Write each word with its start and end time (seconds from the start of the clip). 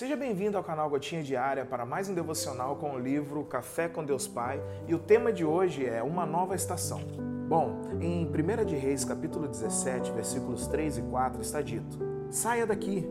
Seja 0.00 0.16
bem-vindo 0.16 0.56
ao 0.56 0.64
canal 0.64 0.88
Gotinha 0.88 1.22
Diária 1.22 1.62
para 1.62 1.84
mais 1.84 2.08
um 2.08 2.14
devocional 2.14 2.74
com 2.76 2.94
o 2.94 2.98
livro 2.98 3.44
Café 3.44 3.86
com 3.86 4.02
Deus 4.02 4.26
Pai 4.26 4.58
e 4.88 4.94
o 4.94 4.98
tema 4.98 5.30
de 5.30 5.44
hoje 5.44 5.84
é 5.84 6.02
Uma 6.02 6.24
Nova 6.24 6.54
Estação. 6.54 7.02
Bom, 7.46 7.82
em 8.00 8.26
1 8.26 8.64
de 8.64 8.76
Reis, 8.76 9.04
capítulo 9.04 9.46
17, 9.46 10.10
versículos 10.12 10.66
3 10.68 10.96
e 10.96 11.02
4 11.02 11.42
está 11.42 11.60
dito: 11.60 11.98
Saia 12.30 12.66
daqui, 12.66 13.06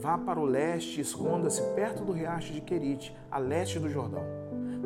vá 0.00 0.18
para 0.18 0.40
o 0.40 0.44
leste 0.44 0.98
e 0.98 1.02
esconda-se 1.02 1.62
perto 1.76 2.04
do 2.04 2.10
riacho 2.10 2.52
de 2.52 2.60
Querite, 2.60 3.16
a 3.30 3.38
leste 3.38 3.78
do 3.78 3.88
Jordão. 3.88 4.24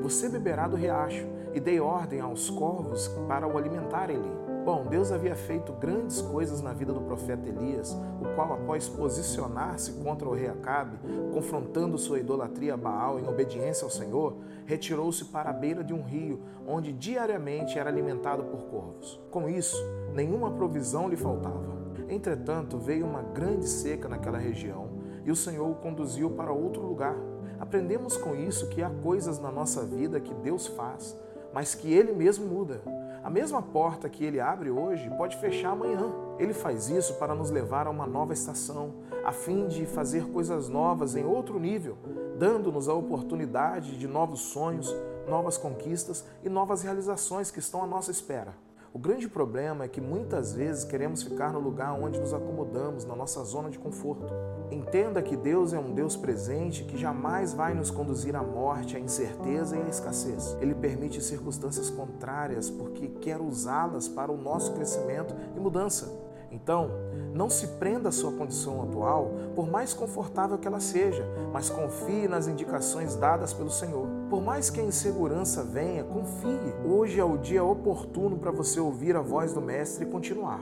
Você 0.02 0.28
beberá 0.28 0.68
do 0.68 0.76
riacho 0.76 1.26
e 1.54 1.58
dei 1.58 1.80
ordem 1.80 2.20
aos 2.20 2.50
corvos 2.50 3.08
para 3.26 3.48
o 3.48 3.56
alimentarem-lhe. 3.56 4.55
Bom, 4.66 4.84
Deus 4.84 5.12
havia 5.12 5.36
feito 5.36 5.72
grandes 5.74 6.20
coisas 6.20 6.60
na 6.60 6.72
vida 6.72 6.92
do 6.92 7.00
profeta 7.00 7.48
Elias, 7.48 7.96
o 8.20 8.34
qual, 8.34 8.52
após 8.52 8.88
posicionar-se 8.88 9.92
contra 10.02 10.28
o 10.28 10.34
rei 10.34 10.48
Acabe, 10.48 10.98
confrontando 11.32 11.96
sua 11.96 12.18
idolatria 12.18 12.74
a 12.74 12.76
Baal 12.76 13.20
em 13.20 13.28
obediência 13.28 13.84
ao 13.84 13.90
Senhor, 13.92 14.38
retirou-se 14.64 15.26
para 15.26 15.50
a 15.50 15.52
beira 15.52 15.84
de 15.84 15.94
um 15.94 16.02
rio, 16.02 16.40
onde 16.66 16.92
diariamente 16.92 17.78
era 17.78 17.88
alimentado 17.88 18.42
por 18.42 18.64
corvos. 18.64 19.20
Com 19.30 19.48
isso, 19.48 19.76
nenhuma 20.12 20.50
provisão 20.50 21.08
lhe 21.08 21.16
faltava. 21.16 21.76
Entretanto, 22.08 22.76
veio 22.76 23.06
uma 23.06 23.22
grande 23.22 23.68
seca 23.68 24.08
naquela 24.08 24.36
região 24.36 24.88
e 25.24 25.30
o 25.30 25.36
Senhor 25.36 25.70
o 25.70 25.76
conduziu 25.76 26.30
para 26.30 26.50
outro 26.50 26.82
lugar. 26.82 27.14
Aprendemos 27.60 28.16
com 28.16 28.34
isso 28.34 28.68
que 28.70 28.82
há 28.82 28.90
coisas 28.90 29.38
na 29.38 29.52
nossa 29.52 29.84
vida 29.84 30.18
que 30.18 30.34
Deus 30.34 30.66
faz, 30.66 31.16
mas 31.54 31.72
que 31.72 31.92
Ele 31.92 32.12
mesmo 32.12 32.46
muda. 32.46 32.80
A 33.26 33.30
mesma 33.30 33.60
porta 33.60 34.08
que 34.08 34.24
ele 34.24 34.38
abre 34.38 34.70
hoje 34.70 35.10
pode 35.18 35.36
fechar 35.38 35.70
amanhã. 35.70 36.12
Ele 36.38 36.54
faz 36.54 36.88
isso 36.88 37.14
para 37.14 37.34
nos 37.34 37.50
levar 37.50 37.88
a 37.88 37.90
uma 37.90 38.06
nova 38.06 38.32
estação, 38.32 38.94
a 39.24 39.32
fim 39.32 39.66
de 39.66 39.84
fazer 39.84 40.28
coisas 40.28 40.68
novas 40.68 41.16
em 41.16 41.24
outro 41.24 41.58
nível, 41.58 41.98
dando-nos 42.38 42.88
a 42.88 42.94
oportunidade 42.94 43.98
de 43.98 44.06
novos 44.06 44.42
sonhos, 44.42 44.94
novas 45.26 45.58
conquistas 45.58 46.24
e 46.44 46.48
novas 46.48 46.82
realizações 46.82 47.50
que 47.50 47.58
estão 47.58 47.82
à 47.82 47.86
nossa 47.88 48.12
espera. 48.12 48.54
O 48.96 48.98
grande 48.98 49.28
problema 49.28 49.84
é 49.84 49.88
que 49.88 50.00
muitas 50.00 50.54
vezes 50.54 50.82
queremos 50.82 51.22
ficar 51.22 51.52
no 51.52 51.60
lugar 51.60 51.92
onde 51.92 52.18
nos 52.18 52.32
acomodamos, 52.32 53.04
na 53.04 53.14
nossa 53.14 53.44
zona 53.44 53.68
de 53.68 53.78
conforto. 53.78 54.32
Entenda 54.70 55.20
que 55.20 55.36
Deus 55.36 55.74
é 55.74 55.78
um 55.78 55.92
Deus 55.92 56.16
presente 56.16 56.82
que 56.82 56.96
jamais 56.96 57.52
vai 57.52 57.74
nos 57.74 57.90
conduzir 57.90 58.34
à 58.34 58.42
morte, 58.42 58.96
à 58.96 58.98
incerteza 58.98 59.76
e 59.76 59.82
à 59.82 59.88
escassez. 59.88 60.56
Ele 60.62 60.74
permite 60.74 61.22
circunstâncias 61.22 61.90
contrárias 61.90 62.70
porque 62.70 63.08
quer 63.20 63.38
usá-las 63.38 64.08
para 64.08 64.32
o 64.32 64.36
nosso 64.38 64.72
crescimento 64.72 65.34
e 65.54 65.60
mudança. 65.60 66.10
Então, 66.56 66.90
não 67.34 67.50
se 67.50 67.66
prenda 67.78 68.08
à 68.08 68.12
sua 68.12 68.32
condição 68.32 68.82
atual, 68.82 69.30
por 69.54 69.70
mais 69.70 69.92
confortável 69.92 70.56
que 70.56 70.66
ela 70.66 70.80
seja, 70.80 71.22
mas 71.52 71.68
confie 71.68 72.26
nas 72.26 72.48
indicações 72.48 73.14
dadas 73.14 73.52
pelo 73.52 73.68
Senhor. 73.68 74.08
Por 74.30 74.42
mais 74.42 74.70
que 74.70 74.80
a 74.80 74.84
insegurança 74.84 75.62
venha, 75.62 76.02
confie. 76.02 76.74
Hoje 76.82 77.20
é 77.20 77.24
o 77.24 77.36
dia 77.36 77.62
oportuno 77.62 78.38
para 78.38 78.50
você 78.50 78.80
ouvir 78.80 79.14
a 79.14 79.20
voz 79.20 79.52
do 79.52 79.60
Mestre 79.60 80.06
e 80.06 80.10
continuar. 80.10 80.60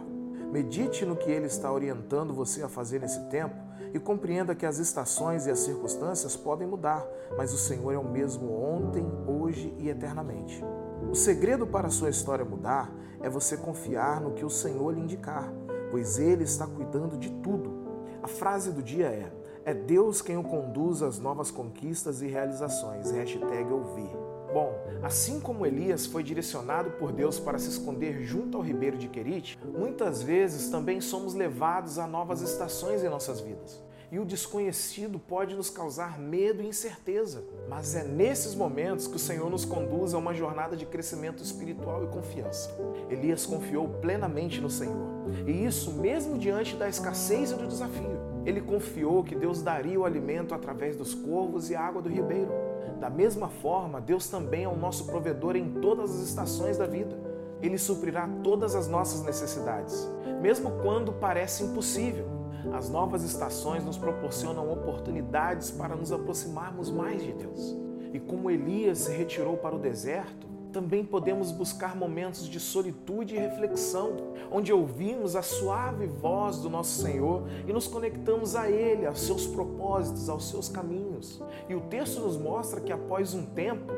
Medite 0.51 1.07
no 1.07 1.17
que 1.17 1.31
ele 1.31 1.47
está 1.47 1.73
orientando 1.73 2.35
você 2.35 2.63
a 2.65 2.69
fazer 2.69 3.01
nesse 3.01 3.21
tempo 3.27 3.55
e 3.93 4.01
compreenda 4.01 4.55
que 4.55 4.67
as 4.67 4.79
estações 4.79 5.47
e 5.47 5.51
as 5.53 5.61
circunstâncias 5.61 6.37
podem 6.37 6.67
mudar, 6.67 7.07
mas 7.37 7.53
o 7.53 7.59
Senhor 7.59 7.93
é 7.93 7.99
o 7.99 8.05
mesmo 8.05 8.53
ontem, 8.53 9.07
hoje 9.29 9.73
e 9.79 9.89
eternamente. 9.89 10.61
O 11.09 11.15
segredo 11.15 11.67
para 11.69 11.87
a 11.87 11.91
sua 11.91 12.11
história 12.11 12.45
mudar 12.45 12.93
é 13.21 13.31
você 13.31 13.57
confiar 13.57 14.21
no 14.21 14.33
que 14.33 14.45
o 14.45 14.51
Senhor 14.51 14.93
lhe 14.93 15.01
indicar, 15.01 15.51
pois 15.95 16.19
Ele 16.19 16.43
está 16.43 16.67
cuidando 16.67 17.17
de 17.17 17.31
tudo. 17.31 17.73
A 18.21 18.27
frase 18.27 18.73
do 18.73 18.83
dia 18.83 19.07
é: 19.07 19.31
É 19.65 19.73
Deus 19.73 20.21
quem 20.21 20.37
o 20.37 20.43
conduz 20.43 21.03
às 21.03 21.21
novas 21.21 21.53
conquistas 21.53 22.21
e 22.21 22.27
realizações. 22.27 23.13
Hashtag 23.13 23.73
ouvir. 23.73 24.11
Bom, 24.53 24.75
assim 25.05 25.39
como 25.39 25.65
Elias 25.65 26.05
foi 26.05 26.25
direcionado 26.25 26.91
por 26.99 27.13
Deus 27.13 27.39
para 27.39 27.61
se 27.61 27.69
esconder 27.69 28.25
junto 28.25 28.57
ao 28.57 28.65
ribeiro 28.65 28.99
de 28.99 29.07
Querite, 29.07 29.57
muitas 29.65 30.21
vezes 30.21 30.69
também 30.69 31.01
somos 31.01 31.33
levados 31.33 31.97
a 31.97 32.09
novas 32.09 32.41
estações 32.41 33.05
em 33.05 33.09
nossas 33.09 33.39
vidas. 33.39 33.81
E 34.11 34.19
o 34.19 34.25
desconhecido 34.25 35.19
pode 35.19 35.55
nos 35.55 35.71
causar 35.71 36.19
medo 36.19 36.63
e 36.63 36.67
incerteza. 36.67 37.43
Mas 37.69 37.95
é 37.95 38.05
nesses 38.05 38.55
momentos 38.55 39.07
que 39.07 39.17
o 39.17 39.19
Senhor 39.19 39.51
nos 39.51 39.65
conduz 39.65 40.15
a 40.15 40.19
uma 40.19 40.35
jornada 40.35 40.77
de 40.77 40.87
crescimento 40.87 41.43
espiritual 41.43 42.05
e 42.05 42.09
confiança. 42.09 42.71
Elias 43.09 43.47
confiou 43.47 43.89
plenamente 44.01 44.61
no 44.61 44.71
Senhor. 44.71 45.09
E 45.47 45.65
isso 45.65 45.93
mesmo 45.93 46.39
diante 46.39 46.77
da 46.77 46.89
escassez 46.89 47.51
e 47.51 47.55
do 47.55 47.67
desafio. 47.67 48.15
Ele 48.45 48.61
confiou 48.61 49.25
que 49.25 49.35
Deus 49.35 49.63
daria 49.63 49.99
o 49.99 50.05
alimento 50.05 50.55
através 50.55 50.97
dos 50.97 51.15
corvos 51.15 51.71
e 51.71 51.75
a 51.75 51.81
água 51.81 52.03
do 52.03 52.09
ribeiro. 52.09 52.53
Da 53.01 53.09
mesma 53.09 53.49
forma, 53.49 54.01
Deus 54.01 54.29
também 54.29 54.65
é 54.65 54.69
o 54.69 54.77
nosso 54.77 55.07
provedor 55.07 55.57
em 55.57 55.81
todas 55.81 56.11
as 56.11 56.29
estações 56.29 56.77
da 56.77 56.87
vida. 56.87 57.19
Ele 57.63 57.79
suprirá 57.79 58.29
todas 58.43 58.75
as 58.75 58.87
nossas 58.87 59.23
necessidades, 59.23 60.07
mesmo 60.43 60.71
quando 60.83 61.13
parece 61.13 61.65
impossível. 61.65 62.44
As 62.73 62.89
novas 62.89 63.23
estações 63.23 63.85
nos 63.85 63.97
proporcionam 63.97 64.73
oportunidades 64.73 65.71
para 65.71 65.95
nos 65.95 66.13
aproximarmos 66.13 66.91
mais 66.91 67.23
de 67.23 67.33
Deus. 67.33 67.77
E 68.13 68.19
como 68.19 68.51
Elias 68.51 68.99
se 68.99 69.13
retirou 69.13 69.57
para 69.57 69.75
o 69.75 69.79
deserto, 69.79 70.55
também 70.75 71.05
podemos 71.05 71.53
buscar 71.53 71.95
momentos 71.95 72.49
de 72.49 72.59
solitude 72.59 73.37
e 73.37 73.39
reflexão, 73.39 74.17
onde 74.51 74.73
ouvimos 74.73 75.37
a 75.37 75.43
suave 75.43 76.09
voz 76.09 76.59
do 76.59 76.69
nosso 76.69 77.01
Senhor 77.01 77.45
e 77.67 77.73
nos 77.73 77.87
conectamos 77.87 78.57
a 78.57 78.69
Ele, 78.69 79.07
aos 79.07 79.21
seus 79.21 79.47
propósitos, 79.47 80.29
aos 80.29 80.51
seus 80.51 80.69
caminhos. 80.69 81.41
E 81.69 81.77
o 81.77 81.81
texto 81.83 82.21
nos 82.21 82.37
mostra 82.37 82.81
que 82.81 82.93
após 82.93 83.35
um 83.35 83.47
tempo, 83.47 83.93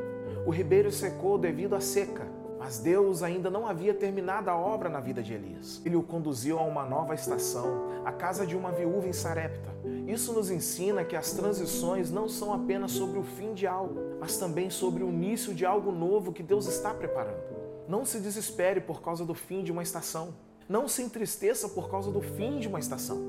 o 0.44 0.50
ribeiro 0.50 0.93
secou 0.93 1.38
devido 1.38 1.75
à 1.75 1.81
seca. 1.81 2.35
Mas 2.66 2.81
Deus 2.81 3.22
ainda 3.22 3.49
não 3.49 3.65
havia 3.65 3.94
terminado 3.94 4.50
a 4.50 4.56
obra 4.56 4.88
na 4.88 4.99
vida 4.99 5.22
de 5.22 5.32
Elias. 5.32 5.81
Ele 5.84 5.94
o 5.94 6.03
conduziu 6.03 6.59
a 6.59 6.65
uma 6.65 6.84
nova 6.84 7.15
estação, 7.15 8.03
a 8.04 8.10
casa 8.10 8.44
de 8.44 8.56
uma 8.56 8.72
viúva 8.72 9.06
em 9.06 9.12
Sarepta. 9.12 9.71
Isso 10.04 10.32
nos 10.32 10.50
ensina 10.50 11.05
que 11.05 11.15
as 11.15 11.31
transições 11.31 12.10
não 12.10 12.28
são 12.28 12.53
apenas 12.53 12.91
sobre 12.91 13.21
o 13.21 13.22
fim 13.22 13.55
de 13.55 13.69
algo, 13.69 14.16
mas 14.19 14.37
também 14.37 14.69
sobre 14.69 15.05
o 15.05 15.09
início 15.09 15.55
de 15.55 15.65
algo 15.65 15.93
novo 15.93 16.32
que 16.32 16.43
Deus 16.43 16.66
está 16.66 16.93
preparando. 16.93 17.38
Não 17.87 18.05
se 18.05 18.19
desespere 18.19 18.81
por 18.81 19.00
causa 19.00 19.25
do 19.25 19.32
fim 19.32 19.62
de 19.62 19.71
uma 19.71 19.84
estação. 19.84 20.34
Não 20.69 20.88
se 20.88 21.05
entristeça 21.05 21.69
por 21.69 21.88
causa 21.88 22.10
do 22.10 22.21
fim 22.21 22.59
de 22.59 22.66
uma 22.66 22.81
estação. 22.81 23.22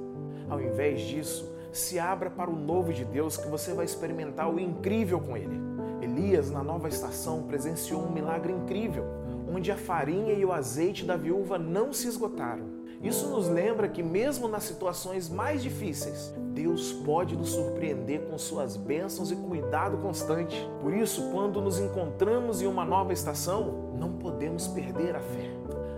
Ao 0.49 0.59
invés 0.59 1.01
disso, 1.01 1.47
se 1.71 1.99
abra 1.99 2.31
para 2.31 2.49
o 2.49 2.55
novo 2.55 2.91
de 2.91 3.05
Deus 3.05 3.37
que 3.37 3.47
você 3.47 3.71
vai 3.75 3.85
experimentar 3.85 4.51
o 4.51 4.59
incrível 4.59 5.19
com 5.19 5.37
ele. 5.37 5.61
Elias, 6.01 6.49
na 6.49 6.63
nova 6.63 6.87
estação, 6.87 7.43
presenciou 7.43 8.01
um 8.01 8.11
milagre 8.11 8.51
incrível, 8.51 9.05
onde 9.49 9.71
a 9.71 9.77
farinha 9.77 10.33
e 10.33 10.43
o 10.43 10.51
azeite 10.51 11.05
da 11.05 11.15
viúva 11.15 11.57
não 11.57 11.93
se 11.93 12.07
esgotaram. 12.07 12.77
Isso 13.01 13.27
nos 13.29 13.47
lembra 13.47 13.87
que, 13.87 14.01
mesmo 14.01 14.47
nas 14.47 14.63
situações 14.63 15.29
mais 15.29 15.61
difíceis, 15.61 16.33
Deus 16.53 16.91
pode 16.91 17.37
nos 17.37 17.49
surpreender 17.49 18.21
com 18.21 18.37
suas 18.37 18.75
bênçãos 18.75 19.31
e 19.31 19.35
cuidado 19.35 19.97
constante. 19.97 20.67
Por 20.81 20.91
isso, 20.91 21.29
quando 21.31 21.61
nos 21.61 21.79
encontramos 21.79 22.61
em 22.61 22.65
uma 22.65 22.83
nova 22.83 23.13
estação, 23.13 23.93
não 23.99 24.13
podemos 24.13 24.67
perder 24.67 25.15
a 25.15 25.19
fé. 25.19 25.51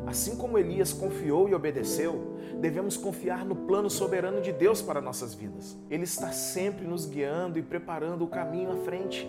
Assim 0.05 0.35
como 0.35 0.57
Elias 0.57 0.91
confiou 0.91 1.47
e 1.47 1.53
obedeceu, 1.53 2.35
devemos 2.59 2.97
confiar 2.97 3.45
no 3.45 3.55
plano 3.55 3.89
soberano 3.89 4.41
de 4.41 4.51
Deus 4.51 4.81
para 4.81 4.99
nossas 4.99 5.33
vidas. 5.33 5.77
Ele 5.89 6.03
está 6.03 6.31
sempre 6.31 6.85
nos 6.85 7.05
guiando 7.05 7.57
e 7.57 7.61
preparando 7.61 8.25
o 8.25 8.27
caminho 8.27 8.71
à 8.71 8.75
frente 8.77 9.25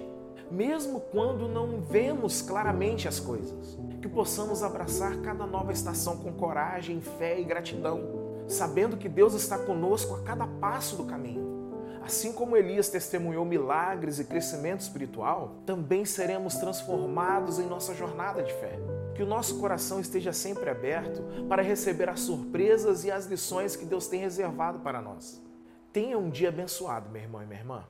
mesmo 0.51 1.01
quando 1.01 1.49
não 1.49 1.81
vemos 1.81 2.43
claramente 2.43 3.07
as 3.07 3.21
coisas. 3.21 3.79
Que 4.01 4.09
possamos 4.09 4.63
abraçar 4.63 5.17
cada 5.19 5.47
nova 5.47 5.73
estação 5.73 6.17
com 6.17 6.33
coragem, 6.33 7.01
fé 7.01 7.39
e 7.39 7.45
gratidão, 7.45 8.45
sabendo 8.49 8.97
que 8.97 9.09
Deus 9.09 9.35
está 9.35 9.59
conosco 9.59 10.15
a 10.15 10.23
cada 10.23 10.47
passo 10.47 10.97
do 10.97 11.05
caminho. 11.05 11.51
Assim 12.03 12.33
como 12.33 12.57
Elias 12.57 12.89
testemunhou 12.89 13.45
milagres 13.45 14.19
e 14.19 14.25
crescimento 14.25 14.81
espiritual, 14.81 15.63
também 15.67 16.05
seremos 16.05 16.57
transformados 16.57 17.59
em 17.59 17.67
nossa 17.67 17.95
jornada 17.95 18.43
de 18.43 18.53
fé. 18.55 18.79
Que 19.15 19.23
o 19.23 19.27
nosso 19.27 19.61
coração 19.61 20.01
esteja 20.01 20.33
sempre 20.33 20.71
aberto 20.71 21.23
para 21.47 21.63
receber 21.63 22.09
as 22.09 22.21
surpresas 22.21 23.05
e 23.05 23.11
as 23.11 23.27
lições 23.27 23.77
que 23.77 23.85
Deus 23.85 24.09
tem 24.09 24.19
reservado 24.19 24.81
para 24.81 25.03
nós. 25.03 25.43
Tenha 25.93 26.19
um 26.19 26.31
dia 26.31 26.49
abençoado, 26.49 27.11
meu 27.11 27.21
irmão 27.21 27.43
e 27.43 27.47
minha 27.47 27.61
irmã. 27.61 27.85